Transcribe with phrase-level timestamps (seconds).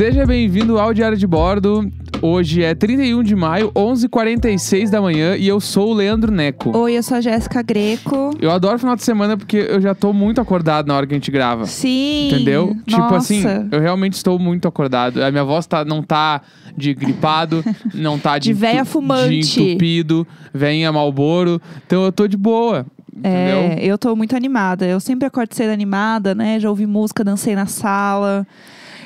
[0.00, 1.86] Seja bem-vindo ao Diário de Bordo.
[2.22, 6.74] Hoje é 31 de maio, 11h46 da manhã e eu sou o Leandro Neco.
[6.74, 8.30] Oi, eu sou a Jéssica Greco.
[8.40, 11.18] Eu adoro final de semana porque eu já tô muito acordado na hora que a
[11.18, 11.66] gente grava.
[11.66, 12.28] Sim.
[12.28, 12.74] Entendeu?
[12.86, 13.16] Tipo Nossa.
[13.18, 15.22] assim, eu realmente estou muito acordado.
[15.22, 16.40] A minha voz tá, não tá
[16.74, 17.62] de gripado,
[17.92, 19.40] não tá de, De véia fumante.
[19.40, 21.60] de entupido, venha Malboro.
[21.86, 22.86] Então eu tô de boa.
[23.14, 23.58] Entendeu?
[23.58, 24.86] É, eu tô muito animada.
[24.86, 26.58] Eu sempre acordo cedo animada, né?
[26.58, 28.46] Já ouvi música, dancei na sala.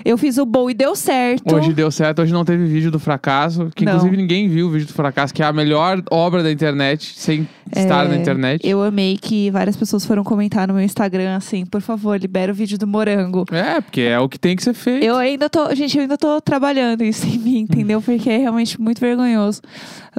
[0.05, 1.55] Eu fiz o bowl e deu certo.
[1.55, 3.93] Hoje deu certo, hoje não teve vídeo do fracasso, que Não.
[3.95, 7.49] inclusive ninguém viu o vídeo do fracasso, que é a melhor obra da internet, sem
[7.75, 8.61] estar É, na internet.
[8.69, 12.55] Eu amei que várias pessoas foram comentar no meu Instagram assim, por favor, libera o
[12.55, 13.45] vídeo do morango.
[13.51, 15.03] É, porque é o que tem que ser feito.
[15.05, 18.01] Eu ainda tô, gente, eu ainda tô trabalhando isso em mim, entendeu?
[18.05, 19.63] Porque é realmente muito vergonhoso.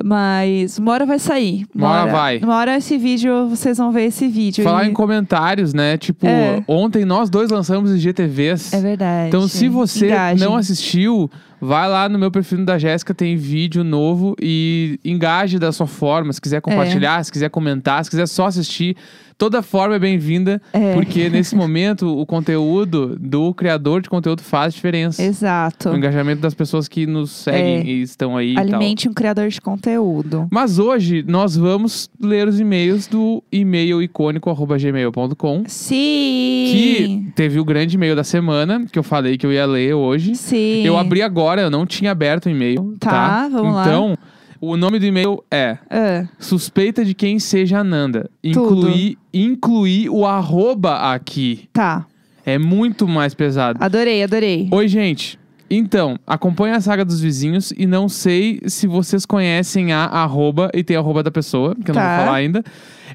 [0.03, 1.65] Mas uma hora vai sair.
[1.73, 2.37] Uma hora vai.
[2.39, 4.63] Uma hora esse vídeo, vocês vão ver esse vídeo.
[4.63, 5.97] Falar E- em comentários, né?
[5.97, 6.61] Tipo, É.
[6.67, 8.73] ontem nós dois lançamos IGTVs.
[8.73, 9.27] É verdade.
[9.29, 10.47] Então, se você Engajem.
[10.47, 11.29] não assistiu,
[11.61, 16.31] vai lá no meu perfil da Jéssica, tem vídeo novo e engaje da sua forma.
[16.33, 16.41] Se É.
[16.41, 18.95] quiser compartilhar, se quiser comentar, se quiser só assistir,
[19.37, 20.93] toda forma é bem-vinda, É.
[20.93, 25.21] porque nesse momento o conteúdo do criador de conteúdo faz diferença.
[25.21, 25.89] Exato.
[25.89, 27.83] O engajamento das pessoas que nos seguem É.
[27.85, 28.57] e estão aí.
[28.57, 30.47] Alimente um criador de conteúdo.
[30.51, 35.63] Mas hoje nós vamos ler os e-mails do e-mail icônico.gmail.com.
[35.67, 35.95] Sim.
[36.71, 40.35] Que teve o grande e-mail da semana, que eu falei que eu ia ler hoje.
[40.35, 40.83] Sim.
[40.85, 42.95] Eu abri agora, eu não tinha aberto o e-mail.
[42.99, 43.83] Tá, Tá, vamos lá.
[43.85, 44.17] Então,
[44.61, 48.29] o nome do e-mail é Ah, Suspeita de quem seja Ananda.
[48.43, 51.69] Incluir, incluir o arroba aqui.
[51.73, 52.05] tá.
[52.47, 53.79] É muito mais pesado.
[53.83, 54.67] Adorei, adorei.
[54.71, 55.39] Oi, gente.
[55.67, 60.83] Então, acompanha a saga dos vizinhos e não sei se vocês conhecem a arroba e
[60.83, 62.17] tem a arroba da pessoa, que eu não Tá.
[62.17, 62.63] vou falar ainda.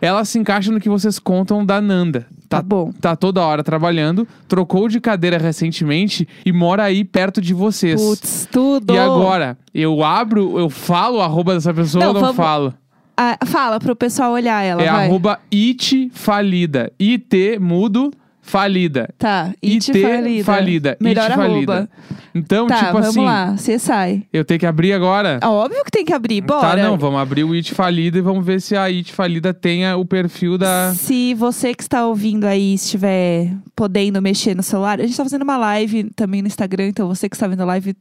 [0.01, 2.27] Ela se encaixa no que vocês contam da Nanda.
[2.50, 2.90] Tá Tá, bom.
[3.00, 8.00] tá toda hora trabalhando, trocou de cadeira recentemente e mora aí perto de vocês.
[8.02, 8.92] Putz, tudo.
[8.92, 12.74] E agora, eu abro, eu falo o arroba dessa pessoa Não, ou não vamos- falo?
[13.16, 15.06] Ah, fala pro pessoal olhar ela, é vai.
[15.06, 16.90] arroba it falida.
[17.00, 18.10] IT mudo
[18.50, 19.08] falida.
[19.18, 20.44] Tá, IT it falida.
[20.44, 20.96] falida.
[21.00, 21.48] Melhor it arroba.
[21.55, 21.90] falida.
[22.34, 24.22] Então, Tá, tipo vamos assim, lá, você sai.
[24.33, 25.38] eu tenho que abrir agora?
[25.42, 26.77] Ah, Óbvio que tem que abrir, bora.
[26.77, 29.96] Tá, não, vamos abrir o It Falida e vamos ver se a It Falida tenha
[29.96, 30.92] o perfil da.
[30.94, 35.42] Se você que está ouvindo aí estiver podendo mexer no celular, a gente tá fazendo
[35.42, 37.96] uma live também no Instagram, então você que está vendo a live,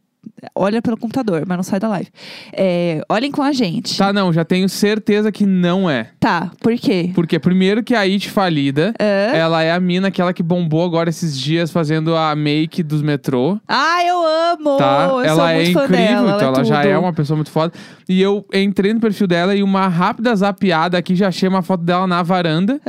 [0.56, 2.10] olha pelo computador, mas não sai da live.
[2.54, 3.98] É, olhem com a gente.
[3.98, 6.12] Tá, não, já tenho certeza que não é.
[6.20, 7.12] Tá, por quê?
[7.14, 11.38] Porque, primeiro, que a It Falida, ela é a mina, aquela que bombou agora esses
[11.38, 13.60] dias fazendo a make dos metrô.
[13.68, 14.78] Ah, eu amo!
[14.78, 15.08] Tá?
[15.10, 17.74] Eu ela sou é incrível, dela, então ela é já é uma pessoa muito foda.
[18.08, 21.84] E eu entrei no perfil dela e uma rápida zapiada aqui já achei uma foto
[21.84, 22.80] dela na varanda.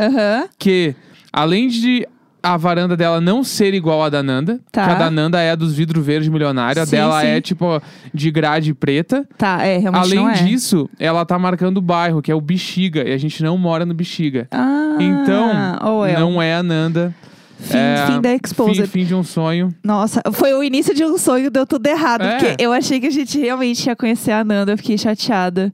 [0.59, 0.95] Que,
[1.33, 2.07] além de
[2.43, 4.85] a varanda dela não ser igual à da Nanda, Tá.
[4.85, 7.27] que a da Nanda é a dos vidro verde milionário, a dela sim.
[7.27, 7.81] é tipo
[8.13, 9.27] de grade preta.
[9.37, 10.35] Tá, é, realmente Além não é.
[10.35, 13.85] disso, ela tá marcando o bairro, que é o Bexiga, e a gente não mora
[13.85, 14.49] no Bexiga.
[14.51, 16.19] Ah, Então, é.
[16.19, 17.15] não é a Nanda.
[17.59, 18.87] Fim, é fim da Fim, Exposed.
[18.87, 19.69] fim de um sonho.
[19.85, 22.23] Nossa, foi o início de um sonho, deu tudo errado.
[22.23, 22.39] É.
[22.39, 25.73] Porque eu achei que a gente realmente ia conhecer a Nanda, eu fiquei chateada.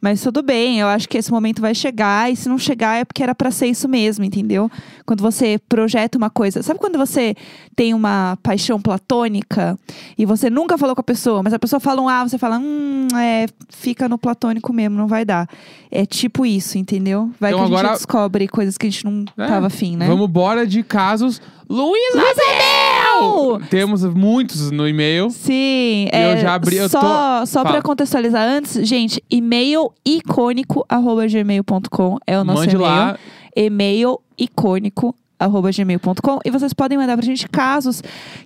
[0.00, 3.04] Mas tudo bem, eu acho que esse momento vai chegar, e se não chegar é
[3.04, 4.70] porque era pra ser isso mesmo, entendeu?
[5.04, 6.62] Quando você projeta uma coisa.
[6.62, 7.34] Sabe quando você
[7.76, 9.78] tem uma paixão platônica
[10.16, 12.58] e você nunca falou com a pessoa, mas a pessoa fala um A, você fala,
[12.58, 15.46] hum, é, fica no platônico mesmo, não vai dar.
[15.90, 17.30] É tipo isso, entendeu?
[17.38, 19.96] Vai Então que a agora- gente descobre coisas que a gente não É, tava afim,
[19.96, 20.06] né?
[20.06, 21.42] Vamos embora de casos.
[21.68, 22.18] Luísa
[23.70, 25.30] Temos muitos no e-mail.
[25.30, 27.74] Sim, Eu é, já abri- eu só, só Fala.
[27.74, 32.90] pra contextualizar antes, gente, e-mail icônico@gmail.com é o nosso Mande e-mail.
[32.90, 33.18] lá.
[33.56, 38.02] E-mail icônico arroba gmail.com e vocês podem mandar pra gente casos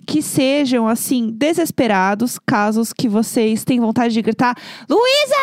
[0.07, 4.55] que sejam assim desesperados, casos que vocês têm vontade de gritar
[4.89, 5.35] Luísa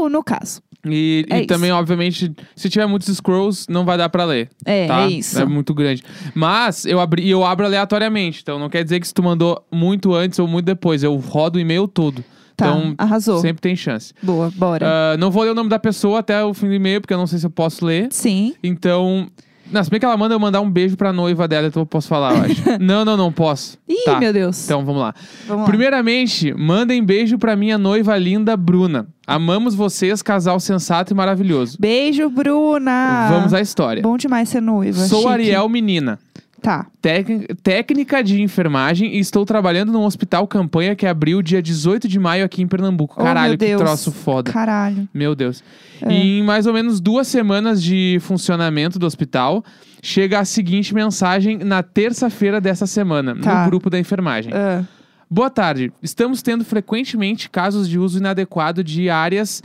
[0.00, 0.62] Mel, no caso.
[0.92, 4.48] E, É e também, obviamente, se tiver muitos scrolls, não vai dar pra ler.
[4.64, 5.02] É, tá?
[5.02, 5.38] é isso.
[5.38, 6.02] É muito grande.
[6.34, 8.40] Mas eu abri, eu abro aleatoriamente.
[8.42, 11.02] Então não quer dizer que se tu mandou muito antes ou muito depois.
[11.02, 12.24] Eu rodo o e-mail todo.
[12.56, 13.38] Tá, então arrasou.
[13.40, 14.14] sempre tem chance.
[14.22, 14.86] Boa, bora.
[14.88, 17.18] Ah, não vou ler o nome da pessoa até o fim do e-mail, porque eu
[17.18, 18.08] não sei se eu posso ler.
[18.10, 18.54] Sim.
[18.62, 19.28] Então.
[19.70, 21.86] Não, se bem que ela manda eu mandar um beijo pra noiva dela, então eu
[21.86, 22.62] posso falar, eu acho.
[22.80, 23.78] não, não, não posso.
[23.88, 24.18] Ih, Tá.
[24.20, 24.64] meu Deus.
[24.64, 25.14] Então vamos lá.
[25.46, 25.68] Vamos lá.
[25.68, 29.06] Primeiramente, mandem beijo pra minha noiva linda, Bruna.
[29.26, 31.76] Amamos vocês, casal sensato e maravilhoso.
[31.80, 33.28] Beijo, Bruna.
[33.30, 34.02] Vamos à história.
[34.02, 35.00] Bom demais ser noiva.
[35.06, 35.32] Sou chique.
[35.32, 36.18] Ariel Menina.
[36.66, 36.84] Tá.
[37.00, 42.18] Técnica- técnica de enfermagem e estou trabalhando num hospital campanha que abriu dia 18 de
[42.18, 43.14] maio aqui em Pernambuco.
[43.16, 43.80] Oh, Caralho, meu que Deus.
[43.80, 44.50] troço foda.
[44.52, 45.08] Caralho.
[45.14, 45.62] Meu Deus.
[46.02, 46.12] É.
[46.12, 49.64] E em mais ou menos duas semanas de funcionamento do hospital,
[50.02, 53.62] chega a seguinte mensagem na terça-feira dessa semana, Tá.
[53.62, 54.52] no grupo da enfermagem.
[54.52, 54.82] Ah,
[55.30, 55.92] Boa tarde.
[56.02, 59.62] Estamos tendo frequentemente casos de uso inadequado de áreas.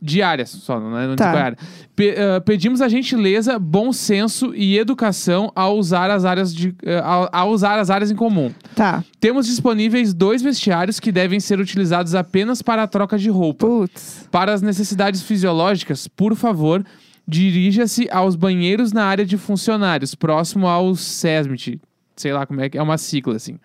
[0.00, 1.06] Diárias, só, não é?
[1.06, 1.26] Não Tá.
[1.32, 1.58] digo área.
[1.94, 7.28] Pe- ah, pedimos a gentileza, bom senso e educação ao usar as áreas de, ao,
[7.32, 8.52] ao usar as áreas em comum.
[8.74, 9.02] Tá.
[9.18, 13.66] Temos disponíveis dois vestiários que devem ser utilizados apenas para a troca de roupa.
[13.66, 14.28] Putz.
[14.30, 16.84] Para as necessidades fisiológicas, por favor,
[17.26, 21.80] dirija-se aos banheiros na área de funcionários, próximo ao SESMIT.
[22.14, 23.58] Sei lá como é que é uma sigla assim.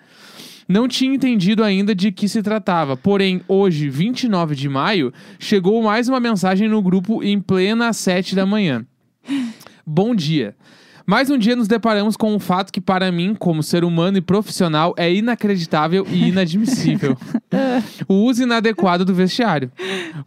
[0.72, 6.08] Não tinha entendido ainda de que se tratava, porém, hoje, 29 de maio, chegou mais
[6.08, 8.86] uma mensagem no grupo em plena 7 da manhã.
[9.86, 10.56] Bom dia.
[11.12, 14.22] Mais um dia nos deparamos com um fato que, para mim, como ser humano e
[14.22, 17.18] profissional, é inacreditável e inadmissível:
[18.08, 19.70] o uso inadequado do vestiário.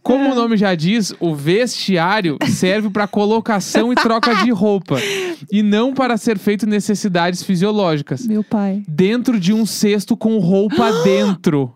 [0.03, 4.99] Como o nome já diz, o vestiário serve para colocação e troca de roupa,
[5.51, 8.27] e não para ser feito necessidades fisiológicas.
[8.27, 8.83] Meu pai.
[8.87, 11.73] Dentro de um cesto com roupa dentro.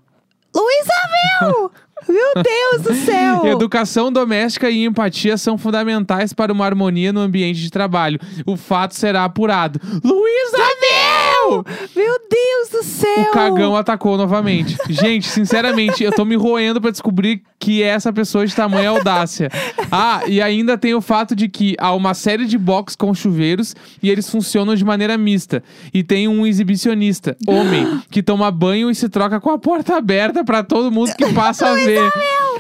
[0.56, 0.94] Luísa
[1.42, 1.72] Mel!
[2.10, 3.46] Meu Deus do céu!
[3.48, 8.20] Educação doméstica e empatia são fundamentais para uma harmonia no ambiente de trabalho.
[8.46, 9.80] O fato será apurado.
[10.04, 11.64] Luísa Mel!
[11.96, 12.69] Meu Deus
[13.00, 13.24] céu!
[13.24, 14.78] O cagão atacou novamente.
[14.90, 19.50] Gente, sinceramente, eu tô me roendo pra descobrir que é essa pessoa de tamanha audácia.
[19.92, 23.75] Ah, e ainda tem o fato de que há uma série de box com chuveiros
[24.01, 25.63] e eles funcionam de maneira mista.
[25.94, 30.44] E tem um exibicionista, homem, que toma banho e se troca com a porta aberta
[30.44, 32.12] pra todo mundo que passa a ver.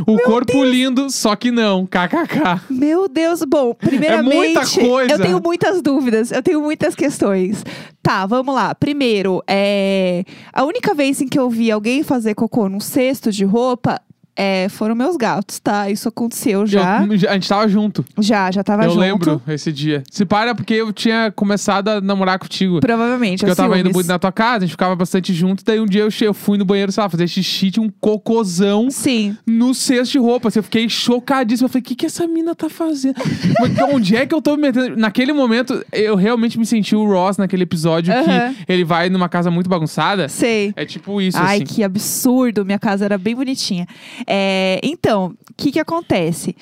[0.05, 1.85] O corpo lindo, só que não.
[1.85, 2.61] KKK.
[2.69, 5.13] Meu Deus, bom, primeiramente, É muita coisa.
[5.13, 7.63] eu tenho muitas dúvidas, eu tenho muitas questões.
[8.01, 8.73] Tá, vamos lá.
[8.73, 10.23] Primeiro, é...
[10.53, 14.01] a única vez em que eu vi alguém fazer cocô num cesto de roupa
[14.41, 15.89] é, foram meus gatos, tá?
[15.89, 17.03] Isso aconteceu já.
[17.05, 18.05] Eu- a gente tava junto.
[18.19, 18.99] Já, já tava eu junto.
[19.01, 20.01] lembro esse dia.
[20.09, 22.79] Se para porque eu tinha começado a namorar contigo.
[22.79, 23.39] Provavelmente.
[23.39, 23.95] Porque eu é tava indo ciúmes.
[23.95, 25.61] muito na tua casa, a gente ficava bastante junto.
[25.65, 27.89] Daí um dia eu, che- eu fui no banheiro, sei lá, fazer xixi, tinha um
[27.99, 29.35] cocôzão Sim.
[29.45, 30.47] no cesto de roupa.
[30.47, 31.65] Assim, eu fiquei chocadíssimo.
[31.65, 33.15] Eu falei, o que, que essa mina tá fazendo?
[33.59, 34.95] Mas Onde é que eu tô me metendo?
[34.95, 38.53] Naquele momento, eu realmente me senti o Ross naquele episódio Aham.
[38.53, 40.29] que ele vai numa casa muito bagunçada.
[40.29, 40.71] Sei.
[40.77, 41.65] É tipo isso, Ai, assim.
[41.65, 42.63] que absurdo.
[42.63, 43.85] Minha casa era bem bonitinha.
[44.29, 46.55] É, então, o que que acontece?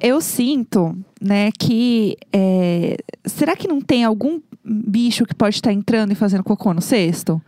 [0.00, 2.16] Eu sinto, né, que...
[2.32, 2.96] é,
[3.26, 7.40] será que não tem algum bicho que pode estar entrando e fazendo cocô no cesto?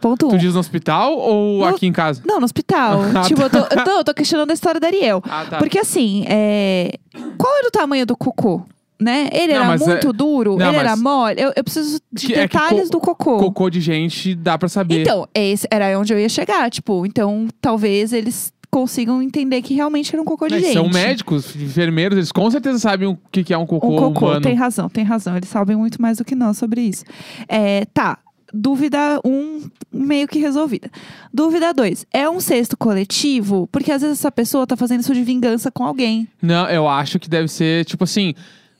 [0.00, 0.30] Ponto um.
[0.30, 2.20] Tu diz no hospital ou No- aqui em casa?
[2.26, 3.00] Não, no hospital.
[3.16, 3.58] Ah, tipo, tá.
[3.58, 5.22] eu, tô, eu, tô, eu tô questionando a história da Ariel.
[5.24, 5.58] Ah, tá.
[5.58, 6.92] Porque assim, é,
[7.38, 8.62] qual era o tamanho do cocô?
[9.00, 9.28] Né?
[9.32, 10.56] Ele Não, era mas é- muito duro?
[10.56, 11.40] Não, ele era mole?
[11.40, 13.38] Eu, eu preciso de Que- é detalhes co- do cocô.
[13.38, 15.02] Cocô de gente, dá pra saber.
[15.02, 16.70] Então, esse era onde eu ia chegar.
[16.70, 20.72] Tipo, então talvez eles consigam entender que realmente era um cocô de gente.
[20.72, 24.26] São médicos, enfermeiros, eles com certeza sabem o que, que é um cocô, Um cocô,
[24.26, 24.40] humano.
[24.40, 25.36] tem razão, tem razão.
[25.36, 27.04] Eles sabem muito mais do que nós sobre isso.
[27.48, 28.18] É, tá.
[28.52, 29.62] Dúvida um,
[29.92, 30.90] meio que resolvida.
[31.32, 33.68] Dúvida dois, é um cesto coletivo?
[33.70, 36.26] Porque às vezes essa pessoa tá fazendo isso de vingança com alguém.
[36.42, 38.34] Não, eu acho que deve ser, tipo assim,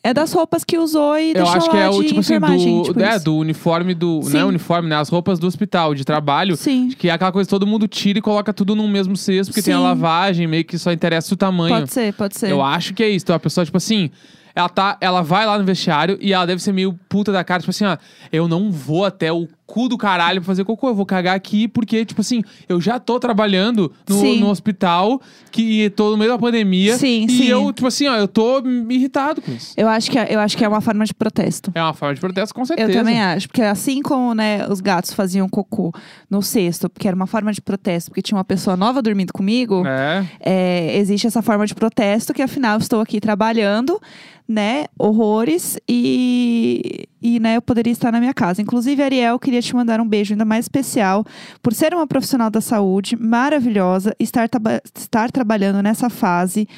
[0.07, 2.21] É das roupas que usou e eu deixou acho que lá é o de tipo
[2.21, 3.25] assim, enfermagem, do, tipo é, isso.
[3.25, 4.17] do uniforme do.
[4.17, 4.39] Não Sim.
[4.39, 4.97] é uniforme, né?
[4.97, 6.59] As roupas do hospital, de trabalho.
[6.59, 9.51] Sim, Que é aquela coisa que todo mundo tira e coloca tudo num mesmo cesto,
[9.51, 9.83] porque tem a Sim.
[9.83, 11.75] lavagem, meio que só interessa o tamanho.
[11.75, 12.51] pode ser, pode ser.
[12.51, 13.25] Eu acho que é isso.
[13.25, 14.11] Então a pessoa, tipo assim,
[14.55, 14.99] ela tá.
[15.01, 17.87] Ela vai lá no vestiário e ela deve ser meio puta da cara, tipo assim,
[17.87, 17.97] ó,
[18.31, 21.67] eu não vou até o cu do caralho pra fazer cocô, eu vou cagar aqui,
[21.67, 26.39] porque, tipo assim, eu já tô trabalhando no, no hospital, que tô no meio da
[26.39, 26.97] pandemia.
[26.99, 27.45] Sim, e sim.
[27.47, 29.73] eu, tipo assim, ó, eu tô irritado com isso.
[29.77, 31.73] Eu acho que é, eu acho que é uma forma de protesto.
[31.75, 32.91] É uma forma de protesto, com certeza.
[32.91, 35.93] Eu também acho, porque assim como né, os gatos faziam cocô
[36.29, 39.85] no cesto, porque era uma forma de protesto, porque tinha uma pessoa nova dormindo comigo,
[39.87, 40.27] É.
[40.41, 44.01] é, existe essa forma de protesto que afinal estou aqui trabalhando,
[44.47, 48.61] né, horrores e, e né, eu poderia estar na minha casa.
[48.61, 51.25] Inclusive, Ariel, queria te mandar um beijo ainda mais especial
[51.63, 54.47] por ser uma profissional da saúde maravilhosa, estar,
[54.95, 56.69] estar trabalhando nessa fase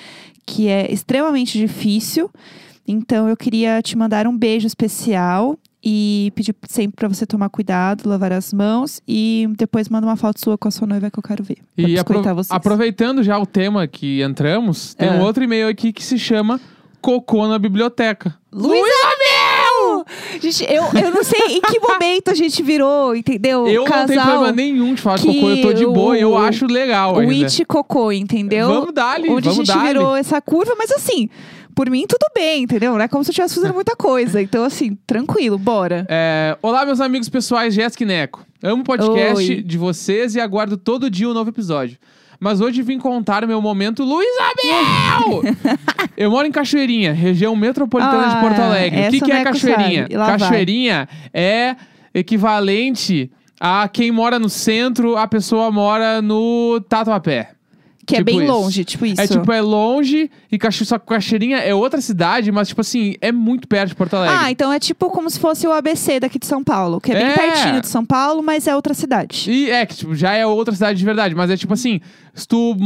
[0.46, 2.30] que é extremamente difícil.
[2.86, 8.08] Então, eu queria te mandar um beijo especial e pedir sempre pra você tomar cuidado,
[8.08, 11.22] lavar as mãos e depois manda uma foto sua com a sua noiva que eu
[11.22, 11.58] quero ver.
[11.76, 12.50] E apro- vocês.
[12.50, 15.24] aproveitando já o tema que entramos, tem um Ah.
[15.24, 16.60] outro e-mail aqui que se chama
[17.00, 18.34] Cocô na Biblioteca.
[18.52, 18.84] Luísa!
[20.50, 23.66] Gente, eu, eu não sei em que momento a gente virou, entendeu?
[23.66, 26.16] Eu não tenho Casal, problema nenhum de falar de que cocô, eu tô de boa
[26.16, 27.46] e eu acho legal O ainda.
[27.46, 28.68] It Cocô, entendeu?
[28.68, 31.28] Vamos dar-lhe, Onde vamos a gente virou essa curva, mas assim,
[31.74, 32.92] por mim tudo bem, entendeu?
[32.92, 34.40] Não é como se eu estivesse fazendo muita coisa.
[34.40, 36.06] Então, assim, tranquilo, bora.
[36.08, 38.46] É, olá, meus amigos pessoais, Jéssica e Neco.
[38.62, 39.62] Amo o podcast Oi.
[39.62, 41.98] de vocês e aguardo todo dia um novo episódio.
[42.38, 45.42] Mas hoje vim contar meu momento Luísa Mel!
[46.16, 49.08] Eu moro em Cachoeirinha, região metropolitana de Ah, Porto Alegre.
[49.08, 50.08] O que, que é Neco Cachoeirinha?
[50.12, 50.38] Lá vai.
[50.38, 51.76] Cachoeirinha é
[52.14, 57.50] equivalente Ah, quem mora no centro, a pessoa mora no Tatuapé.
[58.06, 58.52] Que é Tipo bem isso.
[58.52, 59.20] longe, tipo isso.
[59.20, 61.04] É tipo, é longe e Caxi- só que
[61.60, 64.36] é outra cidade, mas tipo assim, é muito perto de Porto Alegre.
[64.40, 67.14] Ah, então é tipo como se fosse o ABC daqui de São Paulo, que é
[67.16, 67.34] bem É.
[67.34, 69.50] pertinho de São Paulo, mas é outra cidade.
[69.50, 72.00] E é que tipo, já é outra cidade de verdade, mas é tipo assim,
[72.32, 72.76] se tu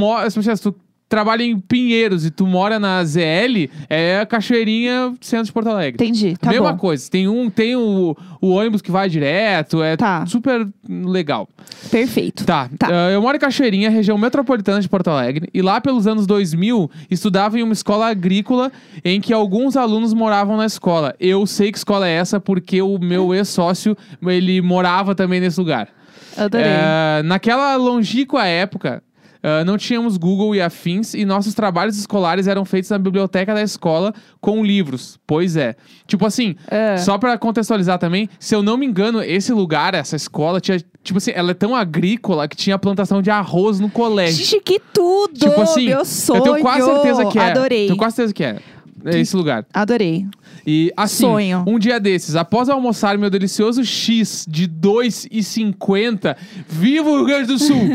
[0.56, 0.74] se tu
[1.10, 6.02] trabalha em Pinheiros e tu mora na ZL, é Cachoeirinha, centro de Porto Alegre.
[6.02, 6.78] Entendi, tá Mesma bom.
[6.78, 10.24] coisa, tem um, tem o, o ônibus que vai direto, é Tá.
[10.24, 11.48] super legal.
[11.90, 12.44] Perfeito.
[12.46, 12.86] Tá, Tá.
[12.88, 16.88] ah, eu moro em Cachoeirinha, região metropolitana de Porto Alegre, e lá pelos anos 2000,
[17.10, 18.70] estudava em uma escola agrícola
[19.04, 21.14] em que alguns alunos moravam na escola.
[21.18, 25.88] Eu sei que escola é essa porque o meu ex-sócio, ele morava também nesse lugar.
[26.36, 26.64] Adorei.
[26.68, 29.02] É, naquela longínqua época,
[29.42, 33.62] ah, não tínhamos Google e afins e nossos trabalhos escolares eram feitos na biblioteca da
[33.62, 35.18] escola com livros.
[35.26, 35.74] Pois é.
[36.06, 36.96] Tipo assim, É.
[36.98, 40.78] só pra contextualizar também, se eu não me engano, esse lugar, essa escola, tinha.
[41.02, 44.44] Tipo assim, ela é tão agrícola que tinha plantação de arroz no colégio.
[44.44, 45.32] Gente, que tudo!
[45.38, 46.38] Tipo assim, Meu sonho!
[46.38, 47.50] eu tenho quase certeza que é.
[47.50, 47.86] Adorei.
[47.86, 48.58] Tenho quase certeza que é.
[49.06, 49.64] É esse lugar.
[49.72, 50.26] Adorei.
[50.66, 51.64] E assim, Sonho.
[51.66, 56.36] um dia desses, após almoçar meu delicioso X de 2,50,
[56.68, 57.80] viva o Rio Grande do Sul!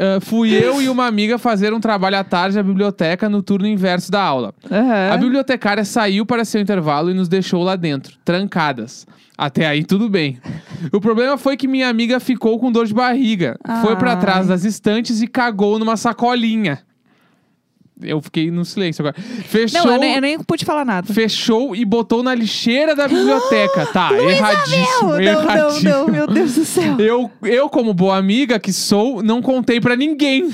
[0.00, 3.66] Ah, fui eu e uma amiga fazer um trabalho à tarde na biblioteca no turno
[3.66, 4.54] inverso da aula.
[4.70, 5.12] Aham.
[5.12, 9.06] A bibliotecária saiu para seu intervalo e nos deixou lá dentro, trancadas.
[9.36, 10.38] Até aí tudo bem.
[10.92, 13.58] O problema foi que minha amiga ficou com dor de barriga.
[13.82, 16.78] Foi para trás das estantes e cagou numa sacolinha.
[18.02, 19.16] Eu fiquei no silêncio agora.
[19.44, 21.12] Fechou, Não, eu nem, eu nem pude falar nada.
[21.12, 23.86] fechou e botou na lixeira da biblioteca.
[23.86, 25.90] Tá, erradíssimo, Não, não, erradíssimo.
[25.90, 26.96] não, meu Deus do céu.
[26.98, 30.48] Eu, eu, como boa amiga que sou, não contei pra ninguém.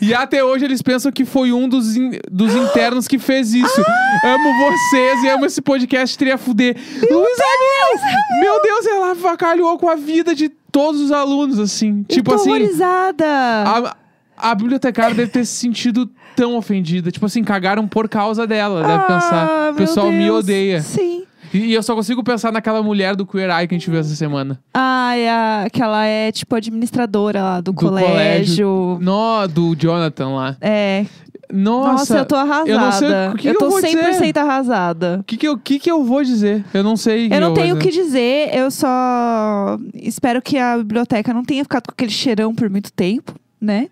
[0.00, 3.80] E até hoje eles pensam que foi um dos, in- dos internos que fez isso.
[4.24, 6.76] Amo vocês e amo esse podcast Tria Fuder.
[7.00, 8.40] Luísa Mel!
[8.40, 12.02] Meu Deus, ela avacalhou com a vida de todos os alunos, assim.
[12.08, 13.24] tipo eu tô assim, horrorizada.
[13.26, 13.96] a,
[14.36, 17.10] a bibliotecária deve ter se sentido tão ofendida.
[17.10, 19.72] Tipo assim, cagaram por causa dela, deve Ah, pensar.
[19.72, 20.38] O pessoal me Deus.
[20.44, 20.80] odeia.
[20.82, 21.24] Sim.
[21.54, 24.14] E, eu só consigo pensar naquela mulher do Queer Eye que a gente viu essa
[24.14, 24.60] semana.
[24.74, 28.98] Ai, a, que ela é tipo administradora lá do, Do colégio.
[29.00, 30.56] No, do Jonathan lá.
[30.60, 31.06] É.
[31.52, 32.68] Nossa, Nossa, eu tô arrasada.
[32.70, 34.38] eu não sei que eu que tô eu vou 100% dizer.
[34.38, 35.18] arrasada.
[35.20, 36.64] O que que, eu, que que eu vou dizer?
[36.74, 37.28] Eu não sei.
[37.30, 41.62] Eu não vou tenho o que dizer, eu só espero que a biblioteca não tenha
[41.62, 43.88] ficado com aquele cheirão por muito tempo, né?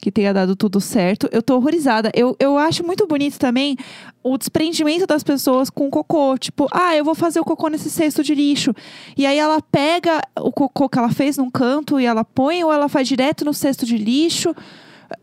[0.00, 1.28] Que tenha dado tudo certo.
[1.30, 2.10] Eu tô horrorizada.
[2.14, 3.76] Eu, eu acho muito bonito também
[4.22, 6.36] o desprendimento das pessoas com cocô.
[6.38, 8.74] Tipo, ah, eu vou fazer o cocô nesse cesto de lixo.
[9.16, 12.72] E aí ela pega o cocô que ela fez num canto e ela põe, ou
[12.72, 14.54] ela faz direto no cesto de lixo.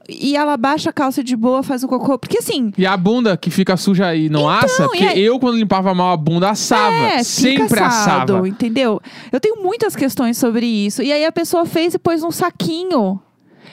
[0.07, 2.17] E ela baixa a calça de boa, faz o cocô.
[2.19, 4.83] Porque assim, E a bunda que fica suja e não assa?
[4.83, 6.93] Porque Então, e aí- eu, quando limpava mal a bunda, assava.
[6.95, 8.47] É, Sempre assado, assava.
[8.47, 9.01] entendeu?
[9.31, 11.01] Eu tenho muitas questões sobre isso.
[11.01, 13.19] E aí a pessoa fez e pôs num saquinho.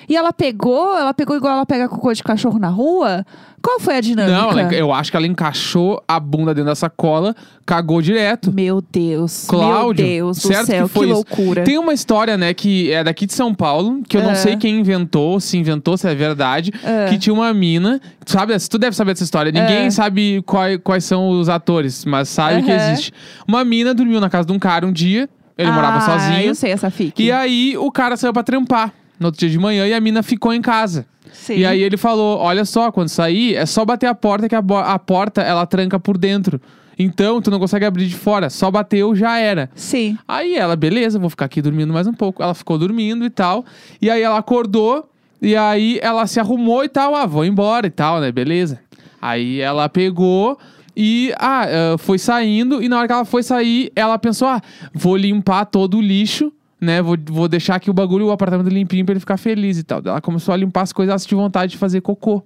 [0.08, 3.24] E ela pegou, ela pegou igual ela pega cocô de cachorro na rua?
[3.62, 4.36] Qual foi a dinâmica?
[4.38, 7.34] Não, ela- eu acho que ela encaixou a bunda dentro da sacola,
[7.66, 8.52] cagou direto.
[8.52, 11.08] Meu Deus, Cláudio, meu Deus do certo céu, que isso.
[11.12, 11.64] loucura.
[11.64, 14.34] Tem uma história, né, que é daqui de São Paulo, que eu não É.
[14.36, 17.06] sei quem inventou, se inventou, se é verdade, É.
[17.08, 19.90] que tinha uma mina, tu sabe, tu deve saber dessa história, ninguém É.
[19.90, 23.12] sabe quais, quais são os atores, mas sabe que existe.
[23.48, 26.54] Uma mina dormiu na casa de um cara um dia, ele morava ah, sozinho, Eu
[26.54, 27.24] sei essa fique.
[27.24, 30.22] e aí o cara saiu pra trampar no outro dia de manhã e a mina
[30.22, 31.06] ficou em casa.
[31.32, 31.58] Sim.
[31.58, 34.60] E aí ele falou: Olha só, quando sair, é só bater a porta, que a,
[34.60, 36.60] a porta ela tranca por dentro.
[36.98, 38.48] Então, tu não consegue abrir de fora.
[38.48, 39.70] Só bateu, já era.
[39.74, 40.16] Sim.
[40.26, 42.42] Aí ela, beleza, vou ficar aqui dormindo mais um pouco.
[42.42, 43.66] Ela ficou dormindo e tal.
[44.00, 45.08] E aí ela acordou.
[45.42, 47.14] E aí ela se arrumou e tal.
[47.14, 48.32] Ah, vou embora e tal, né?
[48.32, 48.80] Beleza.
[49.20, 50.58] Aí ela pegou
[50.96, 52.82] e ah, eh, foi saindo.
[52.82, 54.62] E na hora que ela foi sair, ela pensou: ah,
[54.94, 56.50] vou limpar todo o lixo.
[56.86, 59.82] Né, vou, vou deixar aqui o bagulho, o apartamento limpinho pra ele ficar feliz e
[59.82, 60.00] tal.
[60.04, 62.44] Ela começou a limpar as coisas, ela sentiu vontade de fazer cocô.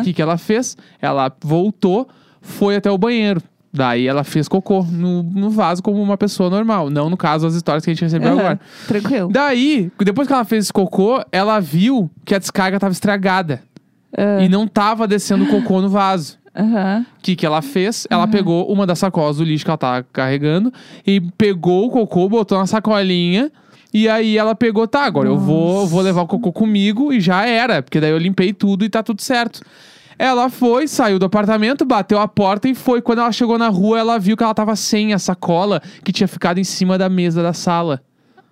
[0.00, 0.76] O que, que ela fez?
[1.00, 2.08] Ela voltou,
[2.40, 3.40] foi até o banheiro.
[3.72, 6.90] Daí ela fez cocô no, no vaso como uma pessoa normal.
[6.90, 8.40] Não no caso as histórias que a gente recebeu Aham.
[8.40, 8.60] agora.
[8.86, 9.28] Tranquilo.
[9.30, 13.62] Daí, depois que ela fez esse cocô, ela viu que a descarga tava estragada.
[14.16, 14.42] Ah.
[14.42, 16.38] E não tava descendo cocô no vaso.
[17.12, 18.06] O que, que ela fez?
[18.10, 20.72] Ela pegou uma das sacolas do lixo que ela tava carregando
[21.06, 23.52] e pegou o cocô, botou na sacolinha.
[23.92, 27.46] E aí ela pegou, tá, agora eu vou, vou levar o cocô comigo e já
[27.46, 27.82] era.
[27.82, 29.62] Porque daí eu limpei tudo e tá tudo certo.
[30.18, 33.00] Ela foi, saiu do apartamento, bateu a porta e foi.
[33.00, 36.26] Quando ela chegou na rua, ela viu que ela tava sem a sacola que tinha
[36.26, 38.02] ficado em cima da mesa da sala.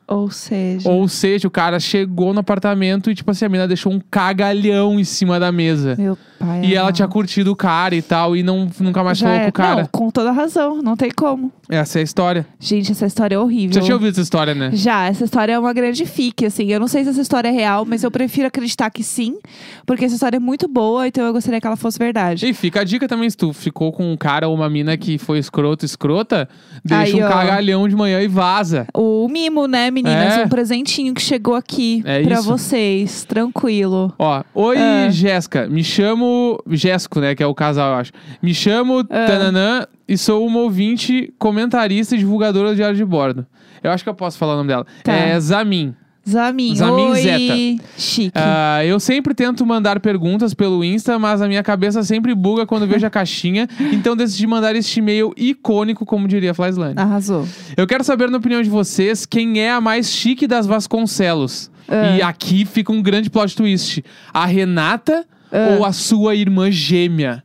[0.08, 0.88] Ou seja.
[0.88, 5.00] Ou seja, o cara chegou no apartamento e, tipo assim, a mina deixou um cagalhão
[5.00, 5.96] em cima da mesa.
[5.98, 6.64] Meu pai.
[6.64, 9.44] E ela tinha curtido o cara e tal, e não, nunca mais Já falou é-
[9.44, 9.80] com o cara.
[9.82, 10.80] Não, com toda razão.
[10.82, 11.50] Não tem como.
[11.68, 12.46] Essa é a história.
[12.60, 13.72] Gente, essa história é horrível.
[13.72, 14.70] Você já tinha ouvido essa história, né?
[14.72, 16.70] Já, essa história é uma grande fique, assim.
[16.70, 19.36] Eu não sei se essa história é real, mas eu prefiro acreditar que sim,
[19.84, 22.46] porque essa história é muito boa, então eu gostaria que ela fosse verdade.
[22.46, 25.18] E fica a dica também, se tu ficou com um cara ou uma mina que
[25.18, 26.48] foi escroto, escrota,
[26.84, 27.28] deixa Aí, um ó.
[27.28, 28.86] cagalhão de manhã e vaza.
[28.94, 30.36] O mimo, né, meninas?
[30.38, 30.44] É.
[30.44, 32.42] Um presentinho que chegou aqui É pra isso.
[32.48, 33.24] vocês.
[33.24, 34.12] Tranquilo.
[34.18, 35.08] Ó, oi Ah.
[35.10, 38.12] Jéssica, me chamo Jéssico, né, que é o casal, eu acho.
[38.42, 39.26] Me chamo Ah.
[39.26, 43.46] Tananã e sou uma ouvinte, comentarista e divulgadora do Diário de Bordo.
[43.82, 44.86] Eu acho que eu posso falar o nome dela.
[45.02, 45.12] Tá.
[45.12, 45.94] É Zamin.
[46.28, 47.22] Zamin, Zamin oi.
[47.22, 47.84] Zeta.
[47.96, 48.32] Chique.
[48.34, 52.86] Ah, eu sempre tento mandar perguntas pelo Insta, mas a minha cabeça sempre buga quando
[52.86, 53.68] vejo a caixinha.
[53.92, 56.94] Então decidi mandar este e-mail icônico, como diria a Flyslane.
[56.98, 57.46] Arrasou.
[57.76, 61.70] Eu quero saber, na opinião de vocês, quem é a mais chique das Vasconcelos.
[61.88, 62.16] Ah.
[62.16, 64.04] E aqui fica um grande plot twist.
[64.34, 65.76] A Renata Ah.
[65.78, 67.44] ou a sua irmã gêmea?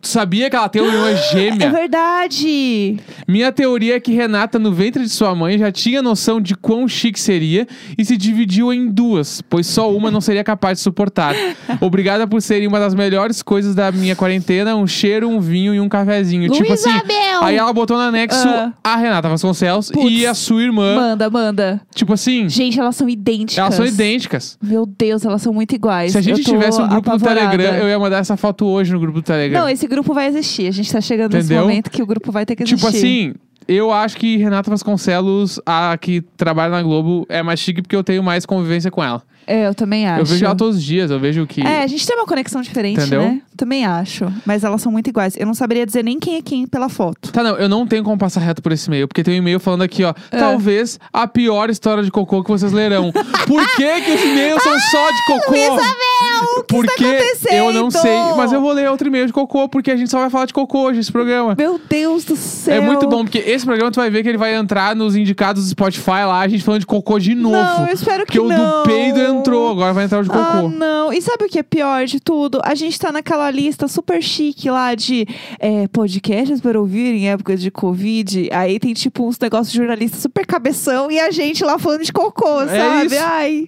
[0.00, 1.70] Tu sabia que ela tem uma irmã É gêmea?
[1.70, 2.96] verdade!
[3.28, 6.88] Minha teoria é que Renata, no ventre de sua mãe, já tinha noção de quão
[6.88, 7.66] chique seria
[7.98, 11.34] e se dividiu em duas, pois só uma não seria capaz de suportar.
[11.80, 15.80] Obrigada por serem uma das melhores coisas da minha quarentena: um cheiro, um vinho e
[15.80, 16.50] um cafezinho.
[16.50, 16.90] tipo assim.
[16.90, 17.42] Luísabel!
[17.42, 18.72] Aí ela botou no anexo Ah.
[18.82, 20.10] a Renata Vasconcelos Putz.
[20.10, 20.94] e a sua irmã.
[20.94, 21.80] Manda, manda.
[21.94, 23.58] Tipo assim, Gente, elas são idênticas.
[23.58, 24.58] elas são idênticas.
[24.62, 26.12] Meu Deus, elas são muito iguais.
[26.12, 27.40] Se a gente tivesse um grupo apavorada.
[27.46, 29.60] do Telegram, eu ia mandar essa foto hoje no grupo do Telegram.
[29.60, 30.66] Não, esse grupo vai existir.
[30.66, 31.64] A gente tá chegando nesse Entendeu?
[31.64, 32.76] momento que o grupo vai ter que existir.
[32.76, 33.34] Tipo assim,
[33.68, 38.02] eu acho que Renata Vasconcelos, a que trabalha na Globo, é mais chique porque eu
[38.02, 39.22] tenho mais convivência com ela.
[39.46, 40.20] É, eu também acho.
[40.20, 41.60] Eu vejo ela todos os dias, eu vejo que.
[41.60, 43.22] É, a gente tem uma conexão diferente, Entendeu?
[43.22, 43.42] né?
[43.56, 44.32] Também acho.
[44.46, 45.34] Mas elas são muito iguais.
[45.36, 47.32] Eu não saberia dizer nem quem é quem pela foto.
[47.32, 49.60] Tá, não, eu não tenho como passar reto por esse e-mail, porque tem um e-mail
[49.60, 50.14] falando aqui, ó.
[50.30, 50.38] É.
[50.38, 53.12] Talvez a pior história de cocô que vocês lerão.
[53.46, 55.50] Por que, que os e-mails são só de cocô?
[55.50, 57.54] o que porque está acontecendo?
[57.54, 60.20] eu não sei, mas eu vou ler outro e-mail de cocô, porque a gente só
[60.20, 61.54] vai falar de cocô hoje, esse programa.
[61.58, 62.76] Meu Deus do céu.
[62.76, 65.64] É muito bom, porque esse programa tu vai ver que ele vai entrar nos indicados
[65.64, 67.56] do Spotify lá, a gente falando de cocô de novo.
[67.56, 68.82] Não, eu espero que porque o não.
[68.82, 70.68] do peido entrou, agora vai entrar o de Ah, cocô.
[70.68, 71.12] não.
[71.12, 72.60] E sabe o que é pior de tudo?
[72.64, 75.26] A gente tá naquela lista super chique lá de
[75.58, 78.48] é, podcasts para ouvir em época de Covid.
[78.52, 82.12] Aí tem tipo uns negócios de jornalista super cabeção e a gente lá falando de
[82.12, 83.06] cocô, É sabe?
[83.06, 83.24] isso.
[83.24, 83.66] Ai.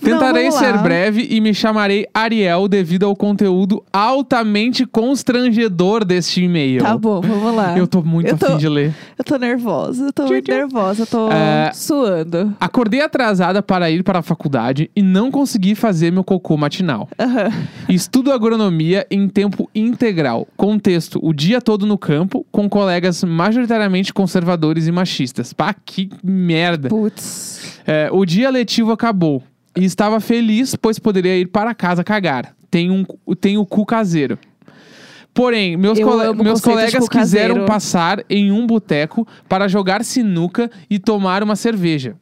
[0.00, 6.82] Tentarei Não, ser breve e me chamarei Ariel devido ao conteúdo altamente constrangedor deste e-mail.
[6.82, 7.76] Tá bom, vamos lá.
[7.76, 8.94] Eu tô muito Eu afim tô- de ler.
[9.18, 10.54] Eu tô nervosa, eu tô muito tchau.
[10.56, 12.54] nervosa, eu tô É, suando.
[12.60, 17.08] Acordei atrasada para ir para a faculdade e não consegui fazer meu cocô matinal.
[17.18, 17.50] Aham.
[17.88, 20.46] Estudo agronomia em tempo integral.
[20.56, 25.52] Contexto: o dia todo no campo, com colegas majoritariamente conservadores e machistas.
[25.52, 26.88] Pá, que merda.
[26.88, 27.80] Putz.
[27.86, 29.42] É, o dia letivo acabou
[29.78, 32.54] e estava feliz, pois poderia ir para casa cagar.
[32.70, 33.04] Tem, um,
[33.40, 34.38] tem o cu caseiro.
[35.32, 37.64] Porém, meus, Eu cole- meus colegas quiseram caseiro.
[37.64, 42.16] passar em um boteco para jogar sinuca e tomar uma cerveja.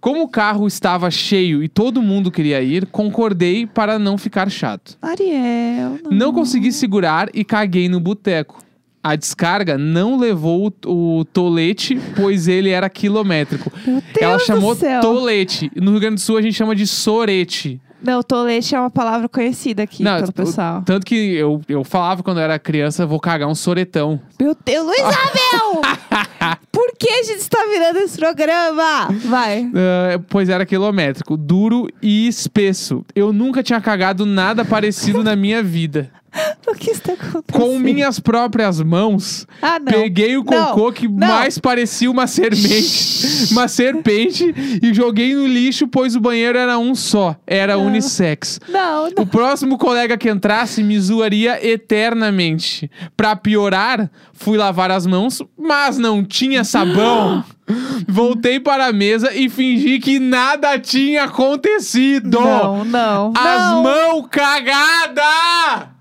[0.00, 4.96] Como o carro estava cheio e todo mundo queria ir, concordei para não ficar chato.
[5.00, 5.98] Ariel.
[6.04, 8.58] Não, Não consegui segurar e caguei no boteco.
[9.02, 13.72] A descarga não levou o, o tolete, pois ele era quilométrico.
[13.84, 15.70] Meu Deus Ela chamou tolete.
[15.74, 17.80] No Rio Grande do Sul a gente chama de sorete.
[18.02, 20.82] Não, tolete é uma palavra conhecida aqui Não, pelo pessoal.
[20.84, 24.20] Tanto que eu, eu falava quando eu era criança, vou cagar um soretão.
[24.40, 25.82] Meu Deus, Luizabel!
[26.72, 29.08] Por que a gente está virando esse programa?
[29.24, 29.70] Vai.
[29.74, 33.04] Ah, pois era quilométrico, duro e espesso.
[33.14, 36.10] Eu nunca tinha cagado nada parecido na minha vida.
[36.66, 37.44] O que está acontecendo?
[37.52, 41.26] Com minhas próprias mãos, Ah, peguei o cocô Não, que não.
[41.28, 46.94] mais parecia uma serpente, uma serpente e joguei no lixo, pois o banheiro era um
[46.94, 47.86] só, era Não.
[47.86, 48.58] unissex.
[48.68, 49.22] Não, não.
[49.24, 52.90] O próximo colega que entrasse me zoaria eternamente.
[53.16, 57.44] Pra piorar, fui lavar as mãos, mas não tinha sabão.
[58.08, 62.40] Voltei para a mesa e fingi que nada tinha acontecido.
[62.40, 63.32] Não, não.
[63.36, 65.91] As mãos cagadas!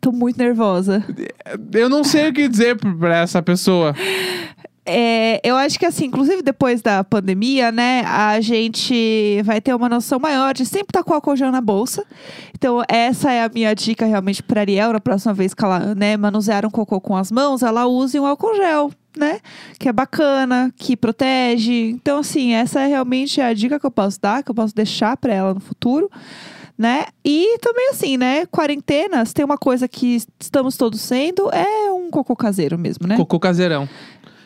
[0.00, 1.04] Tô muito nervosa.
[1.72, 3.94] Eu não sei o que dizer pra essa pessoa.
[4.90, 9.86] É, eu acho que assim, inclusive depois da pandemia, né, a gente vai ter uma
[9.86, 12.06] noção maior de sempre estar com álcool gel na bolsa.
[12.54, 16.16] Então, essa é a minha dica realmente pra Ariel, na próxima vez que ela, né,
[16.16, 19.40] manusear um cocô com as mãos, ela use um álcool gel, né?
[19.78, 21.90] Que é bacana, que protege.
[21.90, 25.18] Então, assim, essa é realmente a dica que eu posso dar, que eu posso deixar
[25.18, 26.10] pra ela no futuro.
[26.78, 27.06] Né?
[27.24, 28.46] E também assim, né?
[28.46, 33.16] Quarentenas, tem uma coisa que estamos todos sendo, é um cocô caseiro mesmo, né?
[33.16, 33.88] Cocô caseirão.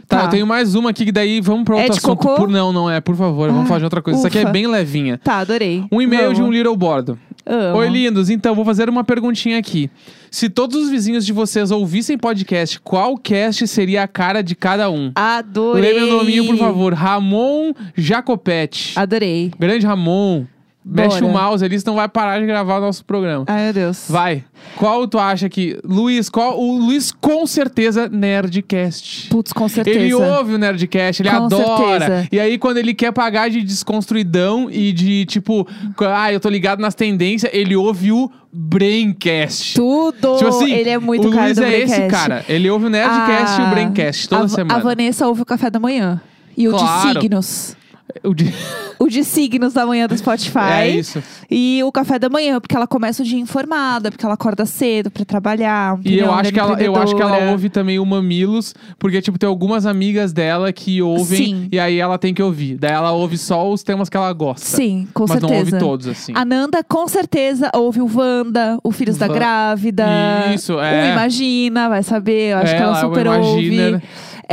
[0.08, 0.24] Tá, Tá.
[0.24, 2.16] eu tenho mais uma aqui que daí vamos pra É outro de assunto.
[2.18, 2.34] cocô?
[2.36, 4.18] Por não, não é, por favor, vamos Ai, falar de outra coisa.
[4.18, 4.50] Isso aqui é ufa.
[4.50, 5.18] bem levinha.
[5.22, 5.84] Tá, adorei.
[5.92, 6.56] Um e-mail de um Vamos.
[6.56, 7.18] Little Bordo.
[7.44, 7.78] Amo.
[7.78, 8.30] Oi, lindos.
[8.30, 9.90] Então, vou fazer uma perguntinha aqui.
[10.30, 14.88] Se todos os vizinhos de vocês ouvissem podcast, qual cast seria a cara de cada
[14.90, 15.10] um?
[15.14, 15.92] Adorei.
[15.92, 16.94] Lê meu nominho, por favor.
[16.94, 18.92] Ramon Jacopetti.
[18.96, 19.50] Adorei.
[19.58, 20.44] Grande Ramon.
[20.84, 21.26] Mexe Bora.
[21.26, 23.44] o mouse ali, senão vai parar de gravar o nosso programa.
[23.46, 24.04] Ai, meu Deus.
[24.08, 24.44] Vai.
[24.76, 25.78] Qual tu acha que...
[25.84, 26.58] Luiz, qual...
[26.60, 29.28] O Luiz, com certeza, Nerdcast.
[29.28, 29.98] Putz, com certeza.
[30.00, 32.06] Ele ouve o Nerdcast, ele Com adora.
[32.06, 32.28] certeza.
[32.32, 35.66] E aí, quando ele quer pagar de desconstruidão e de tipo,
[36.00, 39.74] ah, eu tô ligado nas tendências, ele ouve o Braincast.
[39.74, 40.36] Tudo.
[40.36, 42.10] Tipo assim, Ele é muito o cara Luiz é esse Braincast.
[42.28, 42.44] cara.
[42.48, 44.74] Ele ouve o Nerdcast e o A- Braincast toda a, semana.
[44.74, 46.20] A Vanessa ouve o café da manhã.
[46.56, 47.14] E o Claro.
[47.14, 47.76] de signos.
[48.24, 48.52] O de-
[48.98, 50.58] O de signos da manhã do Spotify.
[50.82, 51.22] É isso.
[51.50, 55.10] E o café da manhã, porque ela começa o dia informada, porque ela acorda cedo
[55.10, 55.98] pra trabalhar.
[56.04, 59.38] E eu acho, que ela, eu acho que ela ouve também o Mamilos, porque, tipo,
[59.38, 61.68] tem algumas amigas dela que ouvem Sim.
[61.72, 62.76] e aí ela tem que ouvir.
[62.78, 64.64] Daí ela ouve só os temas que ela gosta.
[64.64, 65.52] Sim, com mas certeza.
[65.52, 66.32] não ouve todos, assim.
[66.34, 70.06] A Nanda, com certeza, ouve o Wanda, o Filhos da Va- Grávida.
[70.54, 71.08] Isso, é.
[71.10, 72.52] O Imagina, vai saber.
[72.52, 74.00] Eu acho É, que ela super ouve.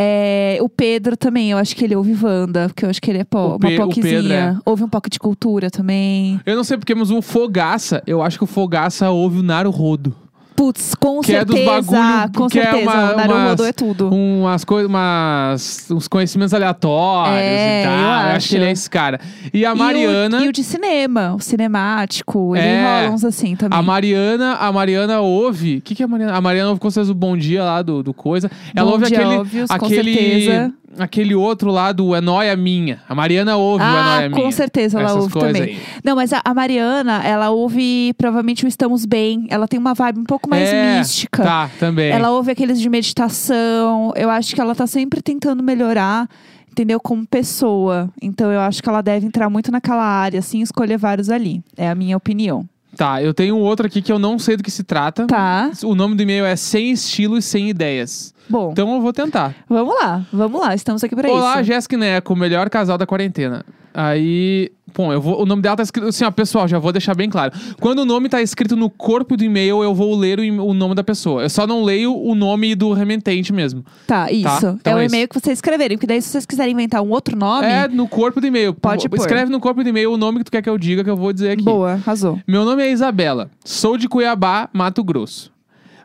[0.02, 3.20] É, o Pedro também, eu acho que ele ouve Wanda, porque eu acho que ele
[3.20, 4.58] é po uma poquezinha.
[4.58, 4.58] É.
[4.64, 6.40] Ouve um pouco de cultura também.
[6.46, 10.16] Eu não sei porque, mas o Fogaça, eu acho que o Fogaça ouve o Naruhodo.
[10.60, 11.92] Putz, com Que é dos certeza.
[11.98, 12.92] bagulho- com que é certeza.
[12.92, 14.10] uma- o Naruhodo umas- é tudo.
[14.14, 17.94] Umas coisas, umas, uns conhecimentos aleatórios É, e tal.
[17.94, 18.50] eu acho acho.
[18.50, 19.22] que ele é esse cara.
[19.54, 20.42] E a E o- Mariana.
[20.44, 22.58] E o, de cinema, o cinemático.
[22.58, 22.84] Ele É.
[23.06, 23.80] rola uns assim também.
[23.80, 25.78] A Mariana, a Mariana ouve.
[25.78, 26.34] O que, que é a Mariana?
[26.36, 28.52] A Mariana ouve com certeza o Bom Dia lá do, do coisa.
[28.76, 29.36] Ela Bom ouve Dia aquele.
[29.38, 30.74] Óbvios, com aquele, certeza.
[30.98, 33.02] Aquele outro lá do É Nóia Minha.
[33.08, 34.42] A Mariana ouve o É Ah, Nóia Minha.
[34.42, 35.62] com certeza ela Essas ouve também.
[35.64, 35.80] aí.
[36.04, 39.46] Não, mas a, a Mariana, ela ouve provavelmente o Estamos Bem.
[39.50, 41.44] Ela tem uma vibe um pouco mais É, mística.
[41.44, 42.10] Tá, também.
[42.12, 44.12] Ela ouve aqueles de meditação.
[44.16, 46.28] Eu acho que ela tá sempre tentando melhorar,
[46.72, 47.00] entendeu?
[47.00, 48.10] Como pessoa.
[48.22, 51.62] Então eu acho que ela deve entrar muito naquela área, assim, escolher vários ali.
[51.78, 52.66] É a minha opinião.
[53.00, 55.26] Tá, eu tenho outro aqui que eu não sei do que se trata.
[55.26, 55.72] Tá.
[55.86, 58.34] O nome do e-mail é Sem Estilo e Sem Ideias.
[58.50, 59.56] Bom, Então eu vou tentar.
[59.70, 60.76] vamos lá, vamos lá.
[60.76, 61.64] Estamos aqui pra Olá, isso.
[61.72, 63.64] Jéssica e Neco, o melhor casal da quarentena.
[63.94, 67.16] Aí, bom, eu vou, o nome dela tá escrito assim, ó, pessoal, já vou deixar
[67.16, 67.54] bem claro.
[67.80, 70.96] Quando o nome tá escrito no corpo do e-mail, eu vou ler o, o nome
[70.96, 71.44] da pessoa.
[71.44, 73.84] Eu só não leio o nome do remetente mesmo.
[74.08, 74.48] Tá, isso.
[74.80, 75.16] então é o é isso.
[75.16, 75.98] e-mail que vocês escreverem.
[75.98, 78.74] Porque daí, se vocês quiserem inventar um outro nome, É no corpo do e-mail.
[78.74, 79.18] Pode pôr.
[79.18, 81.18] Escreve no corpo do e-mail o nome que tu quer que eu diga, que eu
[81.18, 81.64] vou dizer aqui.
[81.64, 82.40] boa, arrasou.
[82.48, 83.50] Meu nome é Isabela.
[83.64, 85.52] Sou de Cuiabá, Mato Grosso.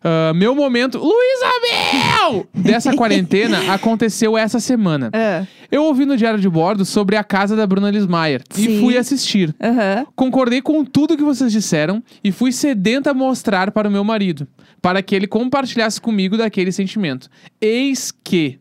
[0.04, 0.98] Ah, meu momento.
[0.98, 2.46] Luísabel!
[2.54, 5.08] Dessa quarentena aconteceu essa semana.
[5.14, 5.46] É.
[5.72, 9.54] Eu ouvi no Diário de Bordo sobre a casa da Bruna Lismayer e fui assistir.
[10.14, 14.46] Concordei com tudo que vocês disseram e fui sedenta a mostrar para o meu marido,
[14.82, 17.28] para que ele compartilhasse comigo daquele sentimento.
[17.60, 18.58] Eis que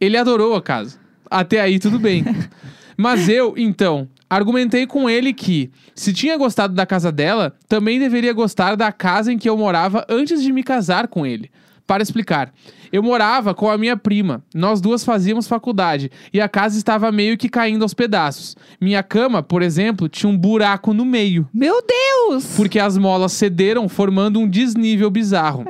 [0.00, 0.98] ele adorou a casa.
[1.28, 2.24] Até aí tudo bem.
[2.96, 8.32] Mas eu, então, argumentei com ele que, se tinha gostado da casa dela, também deveria
[8.32, 11.50] gostar da casa em que eu morava antes de me casar com ele.
[11.86, 12.52] Para explicar,
[12.92, 17.38] eu morava com a minha prima, nós duas fazíamos faculdade e a casa estava meio
[17.38, 18.56] que caindo aos pedaços.
[18.80, 21.48] Minha cama, por exemplo, tinha um buraco no meio.
[21.54, 22.56] Meu Deus!
[22.56, 25.64] Porque as molas cederam, formando um desnível bizarro.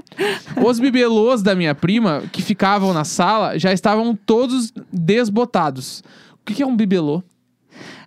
[0.64, 6.02] Os bibelôs da minha prima, que ficavam na sala, já estavam todos desbotados.
[6.48, 7.22] O que é um bibelô?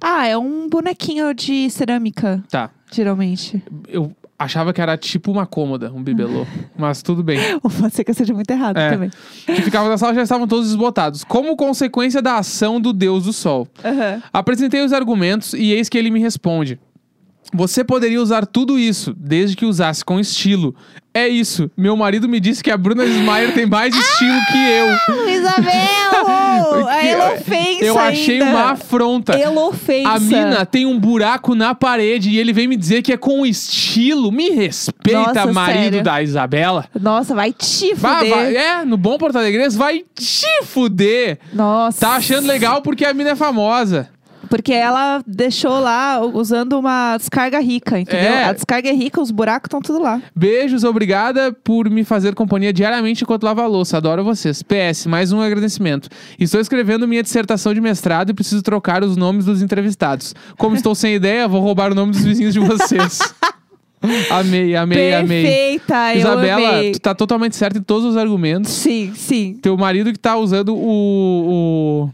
[0.01, 2.69] Ah, é um bonequinho de cerâmica, Tá.
[2.91, 3.61] geralmente.
[3.87, 6.45] Eu achava que era tipo uma cômoda, um bibelô.
[6.77, 7.37] mas tudo bem.
[7.61, 8.91] Ou pode ser que eu seja muito errado É.
[8.91, 9.11] também.
[9.45, 11.23] Que ficavam na sala já estavam todos desbotados.
[11.25, 13.67] Como consequência da ação do deus do sol.
[13.83, 14.23] Aham.
[14.31, 16.79] Apresentei os argumentos e eis que ele me responde.
[17.51, 20.75] Você poderia usar tudo isso, desde que usasse com estilo.
[21.11, 21.71] É isso.
[21.75, 25.27] Meu marido me disse que a Bruna Smayer tem mais estilo que eu.
[25.29, 25.79] Isabel!
[26.87, 28.51] A Que- elofensa Eu achei ainda.
[28.51, 29.37] uma afronta.
[29.37, 30.09] Elofensa.
[30.09, 33.45] A mina tem um buraco na parede e ele vem me dizer que é com
[33.45, 34.31] estilo.
[34.31, 36.03] Me respeita, Nossa, marido sério.
[36.03, 36.85] da Isabela.
[36.99, 38.29] Nossa, vai te fuder.
[38.29, 41.39] vai- é, no bom Porto Alegre, vai te fuder.
[41.51, 41.99] Nossa.
[41.99, 44.09] Tá achando legal porque a mina é famosa.
[44.49, 48.31] Porque ela deixou lá usando uma descarga rica, entendeu?
[48.31, 48.45] É.
[48.45, 50.21] A descarga é rica, os buracos estão tudo lá.
[50.35, 53.97] Beijos, obrigada por me fazer companhia diariamente enquanto lava a louça.
[53.97, 54.63] Adoro vocês.
[54.63, 56.09] PS, mais um agradecimento.
[56.39, 60.33] Estou escrevendo minha dissertação de mestrado e preciso trocar os nomes dos entrevistados.
[60.57, 63.19] Como estou sem ideia, vou roubar o nome dos vizinhos de vocês.
[64.29, 65.43] amei, amei, amei.
[65.43, 66.91] Perfeita, eu Isabela, amei.
[66.93, 68.71] tu tá totalmente certa em todos os argumentos.
[68.71, 69.59] Sim, sim.
[69.61, 70.79] Teu marido que tá usando o,
[72.07, 72.09] o,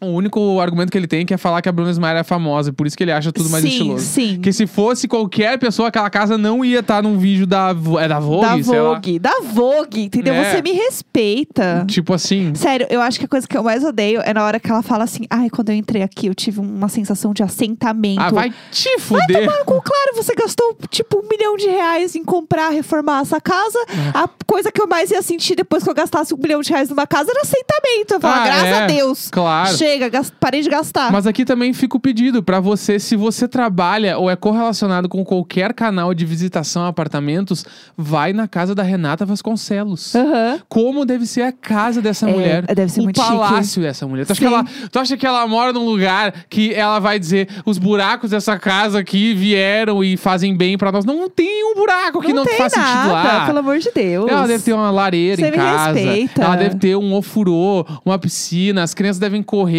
[0.00, 2.22] O único argumento que ele tem é que é falar que a Bruna Smayer é
[2.22, 4.04] famosa, por isso que ele acha tudo mais sim, estiloso.
[4.04, 8.06] Sim, Porque se fosse qualquer pessoa, aquela casa não ia estar num vídeo da, é
[8.08, 8.56] da Vogue, da.
[8.56, 9.18] Vogue.
[9.18, 10.34] Da Vogue, entendeu?
[10.34, 10.52] É.
[10.54, 11.84] Você me respeita.
[11.88, 14.60] Tipo assim, Sério, eu acho que a coisa que eu mais odeio é na hora
[14.60, 18.20] que ela fala assim: ai, quando eu entrei aqui, eu tive uma sensação de assentamento.
[18.20, 19.46] ah, vai te fuder.
[19.46, 23.78] Mano, claro, você gastou tipo um milhão de reais em comprar, reformar essa casa.
[23.88, 24.18] É.
[24.18, 26.88] A coisa que eu mais ia sentir depois que eu gastasse um milhão de reais
[26.88, 28.14] numa casa era assentamento.
[28.14, 29.28] Eu falava, Ah, graças é, a Deus.
[29.30, 29.76] Claro.
[29.76, 31.10] Chega, gas- parei de gastar.
[31.12, 35.24] Mas aqui também fica o pedido pra você, se você trabalha ou é correlacionado com
[35.24, 37.64] qualquer canal de visitação a apartamentos,
[37.96, 40.14] vai na casa da Renata Vasconcelos.
[40.14, 40.60] Aham.
[40.68, 42.62] Como deve ser a casa dessa É, mulher?
[42.74, 43.32] deve ser o muito chique.
[43.32, 44.26] palácio dessa mulher.
[44.26, 47.78] Tu acha, ela, tu acha que ela mora num lugar que ela vai dizer os
[47.78, 51.04] buracos dessa casa aqui vieram e fazem bem pra nós?
[51.04, 53.46] Não tem um buraco que não, faz nada, sentido lá.
[53.46, 54.28] pelo amor de Deus.
[54.30, 55.92] Ela deve ter uma lareira Você em casa.
[55.92, 56.42] respeita.
[56.42, 58.82] Ela deve ter um ofurô, uma piscina.
[58.82, 59.77] As crianças devem correr.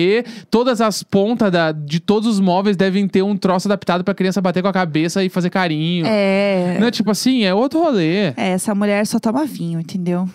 [0.50, 4.42] Todas as pontas da- de todos os móveis devem ter um troço adaptado pra criança
[4.42, 6.06] bater com a cabeça e fazer carinho.
[6.08, 6.78] É.
[6.80, 6.92] Né?
[6.92, 8.28] Tipo assim, é outro rolê.
[8.38, 10.28] É, essa mulher só toma vinho, entendeu?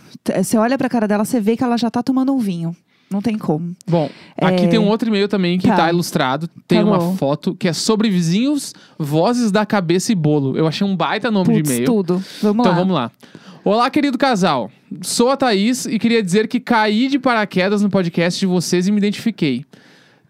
[0.43, 2.75] Você olha pra cara dela, você vê que ela já tá tomando um vinho.
[3.11, 3.77] Não tem como.
[3.87, 4.09] Bom,
[4.41, 4.67] aqui É.
[4.69, 5.89] tem um outro e-mail também que tá, Tá.
[5.91, 6.49] ilustrado.
[6.67, 10.57] Tem Tá uma foto que é sobre vizinhos, vozes da cabeça e bolo.
[10.57, 11.85] Eu achei um baita nome de Putz, e-mail.
[11.85, 12.25] tudo.
[12.43, 12.79] Vamos Então lá.
[12.79, 13.11] vamos lá.
[13.65, 14.71] Olá, querido casal.
[15.03, 18.93] Sou a Thaís e queria dizer que caí de paraquedas no podcast de vocês e
[18.93, 19.65] me identifiquei.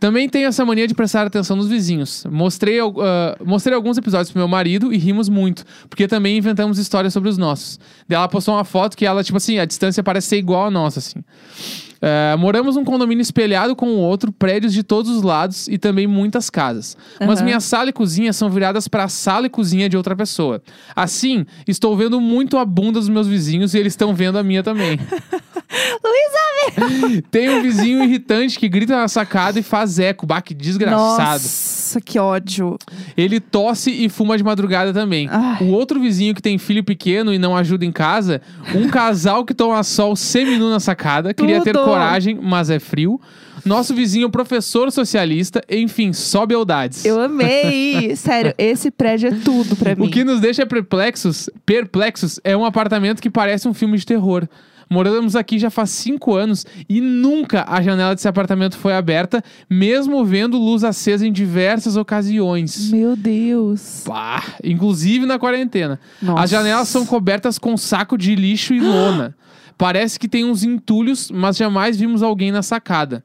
[0.04, 2.26] Também tenho essa mania de prestar atenção nos vizinhos.
[2.30, 7.10] Mostrei, ah, mostrei alguns episódios pro meu marido e rimos muito, porque também inventamos histórias
[7.10, 7.80] sobre os nossos.
[8.06, 10.70] Daí ela postou uma foto que ela, tipo assim, a distância parece ser igual a
[10.70, 11.24] nossa, assim.
[12.02, 16.06] Ah, moramos num condomínio espelhado com o outro, prédios de todos os lados e também
[16.06, 16.98] muitas casas.
[17.18, 17.46] Mas Aham.
[17.46, 20.62] minha sala e cozinha são viradas para a sala e cozinha de outra pessoa.
[20.94, 24.62] Assim, estou vendo muito a bunda dos meus vizinhos e eles estão vendo a minha
[24.62, 25.00] também.
[27.30, 30.26] Tem um vizinho irritante que grita na sacada e faz eco.
[30.26, 31.42] Bah, que desgraçado.
[31.42, 32.78] Nossa, que ódio.
[33.16, 35.28] Ele tosse e fuma de madrugada também.
[35.30, 35.58] Ai.
[35.62, 38.40] O outro vizinho que tem filho pequeno e não ajuda em casa.
[38.74, 41.34] Um casal que toma sol seminu na sacada.
[41.34, 43.20] Queria ter coragem, mas é frio.
[43.64, 45.62] Nosso vizinho professor socialista.
[45.70, 47.04] Enfim, só beldades.
[47.04, 48.14] Eu amei.
[48.16, 50.06] Sério, esse prédio é tudo pra mim.
[50.06, 54.46] O que nos deixa perplexos, perplexos é um apartamento que parece um filme de terror.
[54.88, 60.24] Moramos aqui já faz cinco anos e nunca a janela desse apartamento foi aberta, mesmo
[60.24, 62.90] vendo luz acesa em diversas ocasiões.
[62.90, 64.02] Meu Deus.
[64.04, 65.98] Pá, inclusive na quarentena.
[66.20, 66.42] Nossa.
[66.42, 69.34] As janelas são cobertas com saco de lixo e lona.
[69.76, 73.24] Parece que tem uns entulhos, mas jamais vimos alguém na sacada.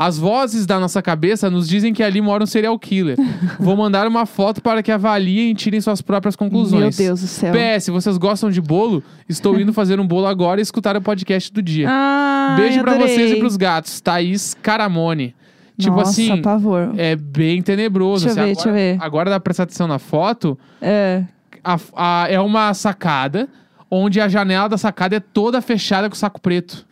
[0.00, 3.16] As vozes da nossa cabeça nos dizem que ali mora um serial killer.
[3.58, 6.96] Vou mandar uma foto para que avaliem e tirem suas próprias conclusões.
[6.96, 7.52] Meu Deus do céu.
[7.52, 9.02] PS, vocês gostam de bolo?
[9.28, 11.88] Estou indo fazer um bolo agora e escutar o podcast do dia.
[11.90, 13.12] Ah, Beijo pra adorei.
[13.12, 14.00] vocês e pros gatos.
[14.00, 15.34] Thaís Caramone.
[15.76, 16.92] Tipo Nossa, assim, pavor.
[16.96, 18.24] é bem tenebroso.
[18.26, 18.50] Deixa eu assim.
[18.50, 19.04] ver, deixa eu agora, ver.
[19.04, 20.56] Agora dá pra prestar atenção na foto.
[20.80, 21.24] É.
[21.64, 23.48] A- a- é uma sacada
[23.90, 26.86] onde a janela da sacada é toda fechada com saco preto.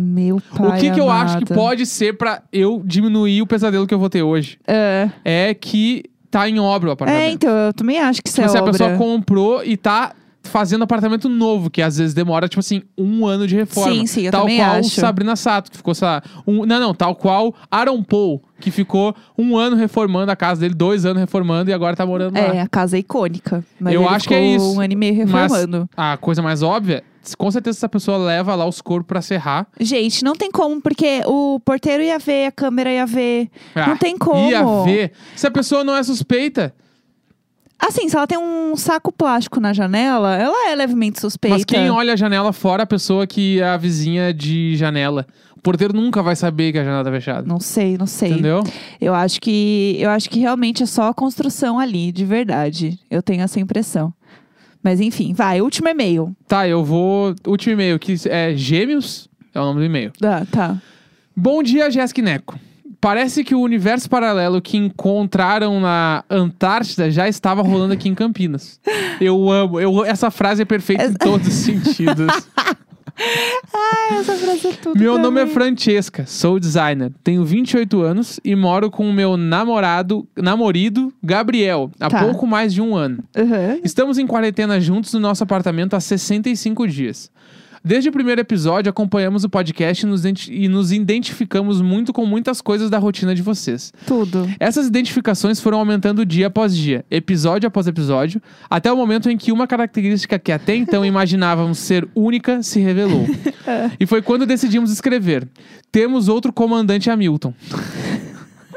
[0.00, 3.84] Meu pai o que, que eu acho que pode ser pra eu diminuir o pesadelo
[3.84, 4.56] que eu vou ter hoje?
[4.64, 5.10] É.
[5.24, 7.22] É que tá em obra o apartamento.
[7.24, 8.72] É, então, eu também acho que isso Tipo é assim, a obra.
[8.72, 10.12] pessoa comprou e tá
[10.48, 13.92] fazendo apartamento novo, que às vezes demora, tipo assim, um ano de reforma.
[13.94, 14.88] Sim, sim, eu Tal também qual acho.
[15.00, 19.14] Sabrina Sato, que ficou, sei lá, um, não, não, tal qual Aaron Paul, que ficou
[19.36, 22.40] um ano reformando a casa dele, dois anos reformando e agora tá morando lá.
[22.56, 23.64] É, a casa é icônica.
[23.78, 24.74] Mas Eu acho que é isso.
[24.74, 25.88] um ano e meio Mas reformando.
[25.96, 27.04] a coisa mais óbvia,
[27.36, 29.66] com certeza essa pessoa leva lá os corpos pra serrar.
[29.78, 33.48] Gente, não tem como, porque o porteiro ia ver, a câmera ia ver.
[33.74, 34.50] Ah, Não tem como.
[34.50, 35.12] Ia ver.
[35.36, 36.74] Se a pessoa não é suspeita,
[37.78, 41.56] Assim, se ela tem um saco plástico na janela, ela é levemente suspeita.
[41.56, 45.26] mas quem olha a janela fora, a pessoa que é a vizinha de janela.
[45.56, 47.42] O porteiro nunca vai saber que a janela tá fechada.
[47.46, 48.30] Não sei, não sei.
[48.32, 48.62] Entendeu?
[49.00, 52.98] Eu acho que eu acho que realmente é só a construção ali, de verdade.
[53.10, 54.12] Eu tenho essa impressão.
[54.82, 56.34] Mas enfim, vai, último e-mail.
[56.46, 57.34] Tá, eu vou.
[57.46, 60.12] Último e-mail, que é Gêmeos, é o nome do e-mail.
[60.22, 60.80] Ah, tá.
[61.36, 62.58] Bom dia, Jéssica Neco.
[63.00, 68.80] Parece que o universo paralelo que encontraram na Antártida já estava rolando aqui em Campinas.
[69.20, 69.78] Eu amo.
[69.80, 72.26] Eu, essa frase é perfeita em todos os sentidos.
[74.12, 74.98] Essa frase é tudo.
[74.98, 75.50] Meu nome é mim.
[75.50, 82.08] Francesca, sou designer, tenho 28 anos e moro com o meu namorado, namorido, Gabriel, há
[82.08, 82.20] Tá.
[82.24, 83.24] pouco mais de um ano.
[83.36, 83.80] Uhum.
[83.82, 87.28] Estamos em quarentena juntos no nosso apartamento há 65 dias.
[87.84, 92.60] Desde o primeiro episódio, acompanhamos o podcast e nos, e nos identificamos muito com muitas
[92.60, 93.92] coisas da rotina de vocês.
[94.06, 94.48] Tudo.
[94.58, 99.52] Essas identificações foram aumentando dia após dia, episódio após episódio, até o momento em que
[99.52, 103.26] uma característica que até então imaginávamos ser única se revelou.
[103.98, 105.48] e foi quando decidimos escrever:
[105.90, 107.54] Temos outro comandante Hamilton.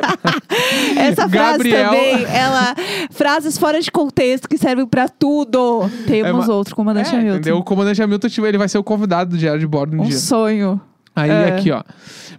[0.97, 2.75] Essa frase Gabriel- também, ela.
[3.11, 5.89] Frases fora de contexto que servem pra tudo.
[6.07, 7.35] Temos É, outro comandante É, Hamilton.
[7.37, 7.57] entendeu?
[7.57, 10.05] O comandante Hamilton, tipo, ele vai ser o convidado do diário de bordo um Um
[10.05, 10.17] dia.
[10.17, 10.79] sonho.
[11.15, 11.45] Aí É.
[11.56, 11.84] aqui, ó.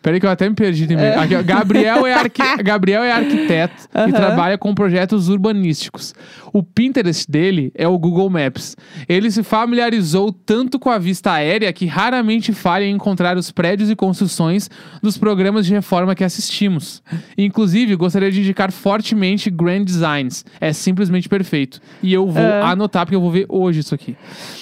[0.01, 1.09] Peraí que eu até me perdi também.
[1.15, 1.43] Aqui, ó.
[1.43, 2.43] Gabriel, é arqui...
[2.65, 6.15] Gabriel é arquiteto e trabalha com projetos urbanísticos.
[6.53, 8.77] O Pinterest dele é o Google Maps.
[9.09, 13.91] Ele se familiarizou tanto com a vista aérea que raramente falha em encontrar os prédios
[13.91, 14.69] e construções
[15.03, 17.03] dos programas de reforma que assistimos.
[17.39, 20.45] Inclusive, gostaria de indicar fortemente Grand Designs.
[20.61, 21.81] É simplesmente perfeito.
[22.03, 22.71] E eu vou Ah.
[22.71, 24.17] anotar porque eu vou ver hoje isso aqui.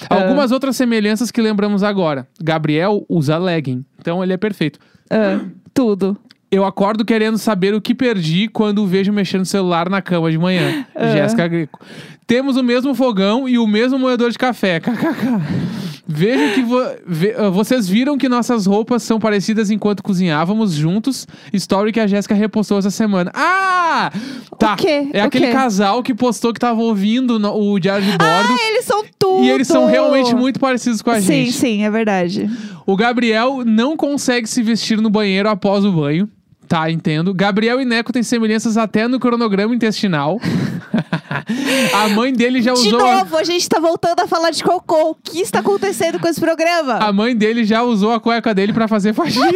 [0.09, 2.27] Algumas outras semelhanças que lembramos agora.
[2.41, 3.83] Gabriel usa legging.
[4.01, 4.79] Então ele é perfeito.
[5.09, 5.39] Ah,
[5.73, 6.17] tudo.
[6.51, 10.29] Eu acordo querendo saber o que perdi quando o vejo mexendo no celular na cama
[10.29, 10.85] de manhã.
[11.13, 11.79] Jéssica Greco.
[12.27, 14.79] Temos o mesmo fogão e o mesmo moedor de café.
[14.81, 15.71] KKK.
[16.07, 21.25] Vejo que vo- ve- ah, vocês viram que nossas roupas são parecidas enquanto cozinhávamos juntos.
[21.53, 23.31] Story que a Jéssica repostou essa semana.
[23.33, 24.11] Ah!
[24.59, 24.75] Tá.
[24.75, 25.07] quê?
[25.13, 25.51] É O aquele quê?
[25.53, 28.23] casal que postou que tava ouvindo no- o diário de bordo.
[28.23, 29.43] Ah, eles são tudo!
[29.45, 31.53] e eles são realmente muito parecidos com a Sim, gente.
[31.53, 32.49] sim, é verdade.
[32.91, 36.29] O Gabriel não consegue se vestir no banheiro após o banho.
[36.67, 37.33] Tá, entendo.
[37.33, 40.37] Gabriel e Neco têm semelhanças até no cronograma intestinal.
[41.95, 42.99] a mãe dele já De usou.
[42.99, 45.11] novo, a gente tá voltando a falar de cocô.
[45.11, 46.95] O que está acontecendo com esse programa?
[46.95, 49.45] A mãe dele já usou a cueca dele pra fazer faxina.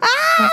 [0.00, 0.48] Ah,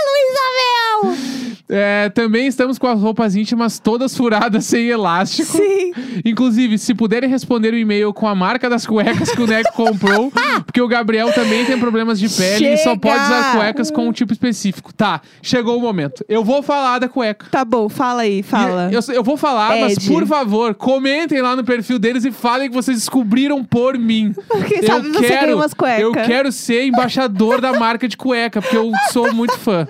[1.03, 1.54] Luísa Mel!
[1.67, 5.51] É, também estamos com as roupas íntimas todas furadas sem elástico.
[5.51, 5.93] Sim.
[6.23, 10.31] Inclusive, se puderem responder o e-mail com a marca das cuecas que o Neco comprou,
[10.65, 12.99] porque o Gabriel também tem problemas de pele e só Chega!
[12.99, 14.93] pode usar cuecas com um tipo específico.
[14.93, 16.23] Tá, chegou o momento.
[16.29, 17.47] Eu vou falar da cueca.
[17.49, 18.89] Tá bom, fala aí, fala.
[18.91, 20.07] Eu, eu vou falar, mas Ed.
[20.07, 24.33] por favor, comentem lá no perfil deles e falem que vocês descobriram por mim.
[24.67, 26.01] Quem eu sabe você quero, ganha umas cuecas.
[26.01, 29.87] Eu quero ser embaixador da marca de cueca, porque eu sou muito fã.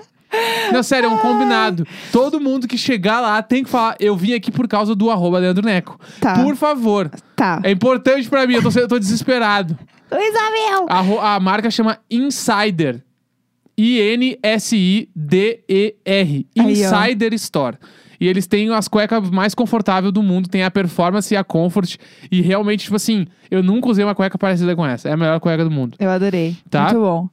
[0.72, 1.86] Não, sério, é um combinado.
[2.12, 5.38] Todo mundo que chegar lá tem que falar, eu vim aqui por causa do arroba
[5.38, 5.98] Leandro Neco.
[6.20, 6.42] Tá.
[6.42, 7.10] Por favor.
[7.34, 7.60] Tá.
[7.62, 9.78] É importante pra mim, eu tô, eu tô desesperado.
[10.10, 10.86] Luísa Mel!
[10.88, 13.02] A, ro- a marca chama Insider.
[15.16, 16.46] I-N-S-I-D-E-R.
[16.58, 16.68] Aí, ó.
[16.70, 17.76] Insider Store.
[18.20, 20.48] E eles têm as cuecas mais confortáveis do mundo.
[20.48, 21.96] Tem a performance e a comfort.
[22.30, 25.08] E realmente, tipo assim, eu nunca usei uma cueca parecida com essa.
[25.08, 25.96] É a melhor cueca do mundo.
[25.98, 26.56] Eu adorei.
[26.70, 26.84] Tá.
[26.84, 27.28] Muito bom.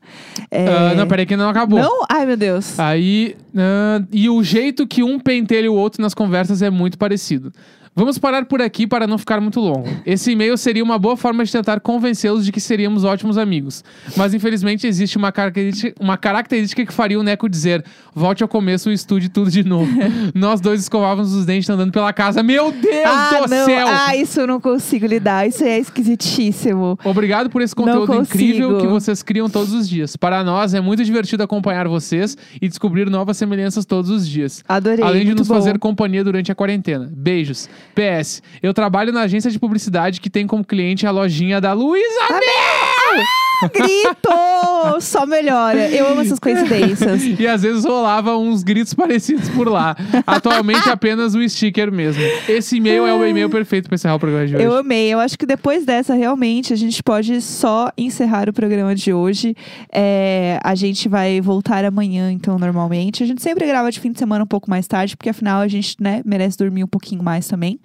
[0.52, 0.68] É...
[0.68, 1.80] Ah, não, peraí que não acabou.
[1.80, 2.06] Não?
[2.10, 2.80] Ai, meu Deus.
[2.80, 7.52] Aí, ah, e o jeito que um pentelha o outro nas conversas é muito parecido.
[7.96, 9.88] Vamos parar por aqui para não ficar muito longo.
[10.04, 13.84] Esse e-mail seria uma boa forma de tentar convencê-los de que seríamos ótimos amigos.
[14.18, 18.90] Mas infelizmente existe uma característica, uma característica que faria o Neco dizer: volte ao começo
[18.90, 19.92] e estude tudo de novo.
[20.34, 22.42] Nós dois escovávamos os dentes andando pela casa.
[22.42, 23.66] Meu Deus ah, do não.
[23.66, 23.88] céu!
[23.88, 25.48] Ah, isso eu não consigo lidar.
[25.48, 26.98] Isso é esquisitíssimo.
[27.04, 30.16] Obrigado por esse conteúdo incrível que vocês criam todos os dias.
[30.16, 34.64] Para nós é muito divertido acompanhar vocês e descobrir novas semelhanças todos os dias.
[34.68, 35.06] Adorei.
[35.06, 35.54] Além de nos bom.
[35.54, 37.08] fazer companhia durante a quarentena.
[37.16, 37.70] Beijos.
[37.96, 42.30] PS, eu trabalho na agência de publicidade que tem como cliente a lojinha da Luísa
[42.30, 43.24] Mel!
[43.70, 45.00] Grito!
[45.02, 45.90] Só melhora.
[45.90, 47.24] Eu amo essas coincidências.
[47.40, 49.96] E às vezes rolava uns gritos parecidos por lá.
[50.26, 52.22] Atualmente apenas um sticker mesmo.
[52.48, 54.64] Esse e-mail é o e-mail perfeito para encerrar o programa de hoje.
[54.64, 55.14] Eu amei.
[55.14, 59.56] Eu acho que depois dessa, realmente, a gente pode só encerrar o programa de hoje.
[59.92, 63.24] É, a gente vai voltar amanhã, então, normalmente.
[63.24, 65.68] A gente sempre grava de fim de semana um pouco mais tarde, porque afinal a
[65.68, 67.80] gente né, merece dormir um pouquinho mais também.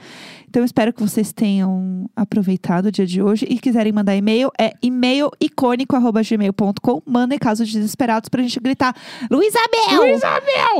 [0.48, 4.50] Então, eu espero que vocês tenham aproveitado o dia de hoje e quiserem mandar e-mail,
[4.58, 7.02] é e-mailicônico.gmail.com.
[7.06, 8.96] Mandem casos desesperados pra gente gritar!
[9.30, 10.16] Luísa Mel!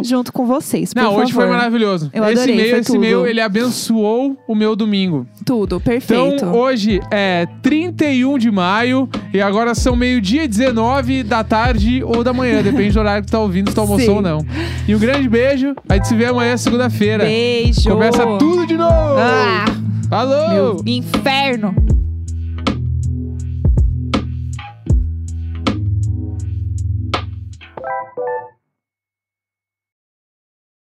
[0.03, 2.11] Junto com vocês, Não, hoje foi maravilhoso.
[2.15, 5.27] Eu esse adorei, e-mail, esse e-mail, ele abençoou o meu domingo.
[5.45, 6.37] Tudo, perfeito.
[6.37, 12.25] Então, hoje é 31 de maio e agora são meio-dia e 19 da tarde ou
[12.25, 14.17] da manhã, depende do horário que tu tá ouvindo, se tu almoçou Sim.
[14.17, 14.39] ou não.
[14.87, 17.25] E um grande beijo, a gente se vê amanhã, segunda-feira.
[17.25, 17.91] Beijo!
[17.91, 19.19] Começa tudo de novo!
[19.19, 19.65] Ah,
[20.09, 20.49] Falou!
[20.49, 21.98] meu inferno!